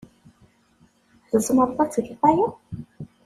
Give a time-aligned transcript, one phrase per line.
[1.29, 2.47] Tzemreḍ ad tgeḍ aya?